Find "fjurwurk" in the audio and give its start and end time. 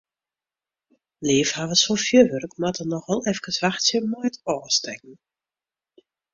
2.05-2.57